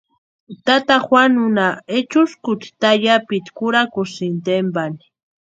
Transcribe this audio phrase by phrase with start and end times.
[0.65, 1.67] Tata Juanunha
[1.97, 5.03] ehuskuta tayapi kurhakusïnti tempani.